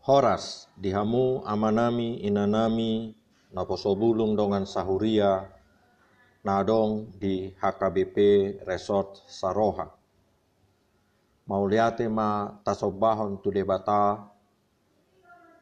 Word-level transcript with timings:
Horas 0.00 0.64
dihamu 0.80 1.44
amanami 1.44 2.24
inanami 2.24 3.12
naposobulung 3.52 4.32
dongan 4.32 4.64
sahuria 4.64 5.44
nadong 6.40 7.12
di 7.20 7.52
HKBP 7.52 8.16
Resort 8.64 9.28
Saroha. 9.28 9.92
Mauliate 11.44 12.08
ma 12.08 12.48
tasobahon 12.64 13.44
tu 13.44 13.52
debata 13.52 14.24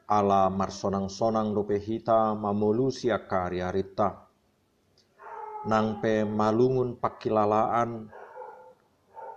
ala 0.06 0.46
marsonang-sonang 0.54 1.50
dope 1.50 1.74
hita 1.74 2.38
mamolusia 2.38 3.18
karya 3.26 3.74
rita. 3.74 4.22
Nang 5.66 5.98
pe 5.98 6.22
malungun 6.22 6.94
pakilalaan 6.94 8.06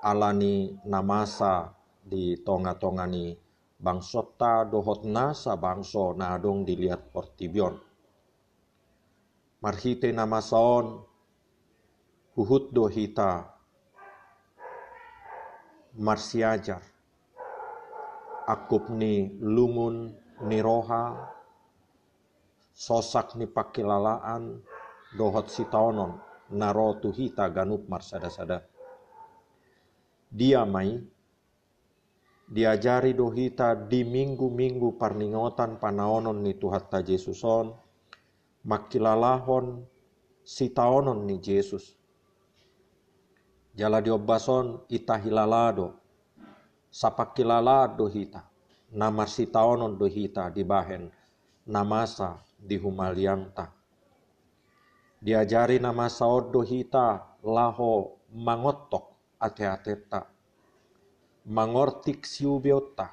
alani 0.05 0.77
namasa 0.85 1.73
di 2.05 2.37
tonga-tonga 2.37 3.09
ni 3.09 3.49
bangsota 3.81 4.69
dohot 4.69 5.01
nasa 5.09 5.57
bangso 5.57 6.13
nadong 6.13 6.61
dilihat 6.63 7.09
portibion. 7.09 7.81
Marhite 9.61 10.09
namasaon 10.13 11.05
huhut 12.37 12.69
dohita 12.73 13.45
marsiajar 15.97 16.81
akup 18.47 18.89
ni 18.89 19.37
lungun 19.41 20.15
ni 20.47 20.57
sosak 22.73 23.37
ni 23.37 23.45
pakilalaan 23.45 24.63
dohot 25.13 25.51
sitaonon 25.51 26.17
naro 26.55 26.97
tuhita 26.97 27.51
ganup 27.53 27.85
marsada-sada 27.85 28.65
dia 30.31 30.65
mai 30.65 30.97
diajari 32.51 33.15
dohita 33.15 33.79
di 33.87 34.03
minggu-minggu 34.03 34.99
parningotan 34.99 35.79
panaonon 35.79 36.43
ni 36.43 36.51
Tuhan 36.59 36.83
ta 36.91 36.99
Jesuson 36.99 37.71
makilalahon 38.67 39.87
sitaonon 40.43 41.23
ni 41.23 41.39
Yesus. 41.39 41.95
Jala 43.71 44.03
diobason 44.03 44.83
ita 44.91 45.15
hilalado 45.15 45.95
sapakilala 46.91 47.87
dohita. 47.87 48.43
Namar 48.91 49.31
sitaonon 49.31 49.95
dohita 49.95 50.51
di 50.51 50.67
bahen 50.67 51.07
namasa 51.63 52.43
di 52.59 52.75
humalianta. 52.75 53.71
Diajari 55.23 55.79
nama 55.79 56.11
saod 56.11 56.51
dohita 56.51 57.39
laho 57.39 58.19
mangotok 58.35 59.15
ate-ateta. 59.39 60.27
Mangortik 61.41 62.21
siubiota. 62.21 63.09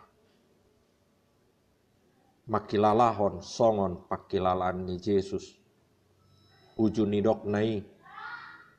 Makilalahon 2.45 3.41
songon 3.41 4.05
pakilalaan 4.05 4.85
ni 4.85 5.01
Yesus. 5.01 5.57
Uju 6.77 7.09
nidok 7.09 7.49
nai 7.49 7.81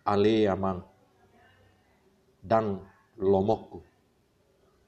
ale 0.05 0.45
amang 0.50 0.86
dan 2.45 2.81
lomokku 3.17 3.83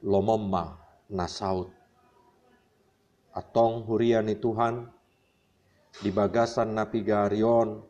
lomomma 0.02 0.80
nasaut 1.12 1.70
atong 3.36 3.84
huria 3.84 4.24
ni 4.24 4.40
Tuhan 4.40 4.88
di 6.00 6.10
bagasan 6.10 6.74
napi 6.74 7.04
garion 7.04 7.84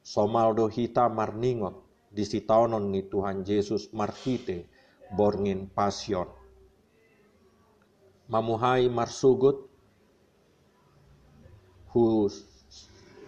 somaldo 0.00 0.66
hita 0.72 1.12
marningot 1.12 1.76
di 2.08 2.24
sitaonon 2.24 2.88
ni 2.88 3.04
Tuhan 3.04 3.44
Yesus 3.44 3.92
marhite 3.92 4.71
borngin 5.12 5.68
pasion. 5.68 6.24
Mamuhai 8.32 8.88
marsugut 8.88 9.68
hus 11.92 12.40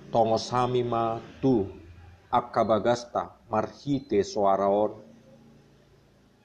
tongosami 0.08 0.80
ma 0.80 1.20
tu 1.44 1.68
akabagasta 2.32 3.36
marhite 3.52 4.24
suaraon 4.24 4.96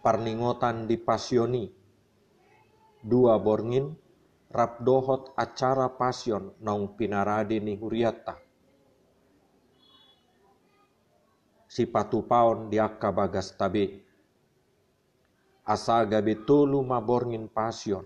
parningotan 0.03 0.83
di 0.83 0.99
pasioni 0.99 1.71
dua 2.99 3.39
borngin 3.39 3.95
rabdohot 4.51 5.31
acara 5.39 5.87
pasion 5.95 6.51
naung 6.59 6.99
pinaradi 6.99 7.63
ni 7.63 7.79
huriata 7.79 8.35
si 11.69 11.85
patupaon 11.87 12.67
diakka 12.67 13.13
bagas 13.13 13.55
tabe. 13.55 14.08
Asaga 15.69 16.17
betulu 16.17 16.81
maborngin 16.81 17.45
pasion. 17.45 18.01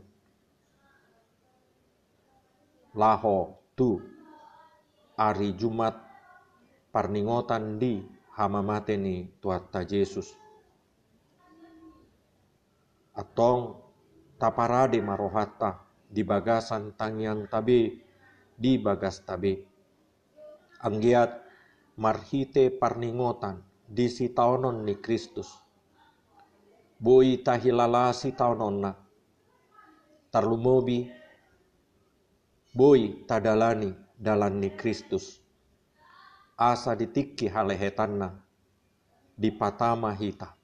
Laho 2.91 3.55
tu 3.71 4.03
ari 5.15 5.55
Jumat 5.55 5.95
parningotan 6.91 7.79
di 7.79 8.03
hamamate 8.35 8.99
ni 8.99 9.31
tuatta 9.39 9.87
Yesus. 9.87 10.35
Atong 13.15 13.79
taparade 14.35 14.99
marohata 14.99 15.87
di 16.11 16.19
bagasan 16.27 16.91
tangyang 16.99 17.47
tabe 17.47 18.03
di 18.59 18.75
bagas 18.75 19.23
tabe. 19.23 19.63
Anggiat 20.83 21.31
marhite 21.95 22.75
parningotan 22.75 23.63
di 23.87 24.11
sitaonon 24.11 24.83
ni 24.83 24.99
Kristus. 24.99 25.63
Boi 27.03 27.37
tahilala 27.43 28.13
sitaononna. 28.15 28.95
Tarlumobi 30.31 31.11
boi 32.77 33.27
tadalani 33.27 33.91
dalan 34.15 34.63
ni 34.63 34.69
Kristus. 34.71 35.43
Asa 36.57 36.95
ditikki 36.95 37.51
halehetanna 37.51 38.31
di 39.35 39.51
patama 39.51 40.15
hita. 40.15 40.55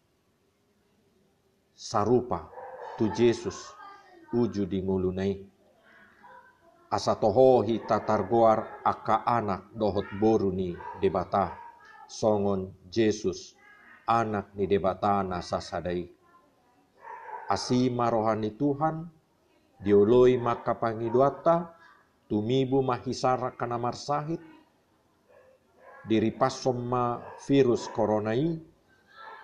Sarupa 1.75 2.47
tu 2.95 3.11
Yesus 3.11 3.75
uju 4.33 4.63
di 4.63 4.79
ngulunai 4.79 5.33
asa 6.89 7.13
tohohi 7.15 7.85
tatargoar 7.85 8.81
aka 8.81 9.21
anak 9.25 9.69
dohot 9.73 10.05
boru 10.17 10.49
ni 10.49 10.73
debata 11.01 11.53
songon 12.09 12.73
Jesus 12.89 13.53
anak 14.09 14.53
ni 14.57 14.65
debata 14.65 15.21
nasa 15.21 15.61
sadai 15.61 16.18
asima 17.49 18.13
rohani 18.13 18.53
Tuhan 18.53 19.09
dioloi 19.81 20.37
maka 20.37 20.77
pangiduata 20.77 21.73
tumibu 22.29 22.85
mahisara 22.85 23.57
kana 23.57 23.81
marsahit 23.81 24.39
diri 26.05 26.29
pasomma 26.29 27.19
virus 27.49 27.89
coronai 27.89 28.61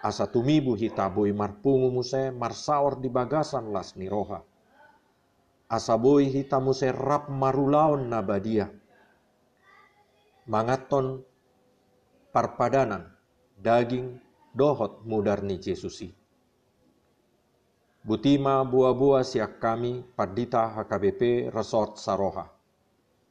asa 0.05 0.29
tumibu 0.29 0.77
hitabui 0.77 1.33
marpungu 1.33 1.89
muse 1.89 2.29
marsaor 2.29 3.01
di 3.01 3.09
bagasan 3.09 3.73
las 3.73 3.97
ni 3.97 4.05
roha 4.05 4.45
asaboi 5.69 6.29
hitamu 6.29 6.71
serap 6.77 7.29
marulaon 7.29 8.05
nabadia. 8.09 8.69
Mangaton 10.45 11.25
parpadanan 12.29 13.09
daging 13.57 14.21
dohot 14.53 15.01
mudarni 15.09 15.57
Jesusi. 15.57 16.13
Butima 18.05 18.61
buah-buah 18.61 19.25
siak 19.25 19.57
kami 19.57 20.05
padita 20.13 20.69
HKBP 20.77 21.49
Resort 21.49 21.97
Saroha. 21.97 22.45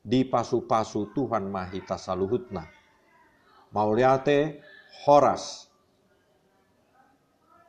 Di 0.03 0.27
pasu-pasu 0.27 1.15
Tuhan 1.15 1.47
Mahita 1.47 1.95
Saluhutna. 1.95 2.67
Mauliate 3.71 4.59
Horas 5.07 5.71